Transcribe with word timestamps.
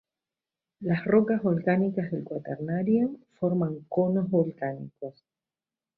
Las 0.79 1.05
rocas 1.05 1.43
volcánicas 1.43 2.09
del 2.09 2.23
Cuaternario 2.23 3.17
forman 3.39 3.81
conos 3.87 4.31
volcánicos. 4.31 5.21